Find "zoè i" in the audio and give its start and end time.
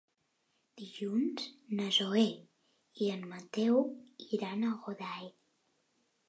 1.97-3.11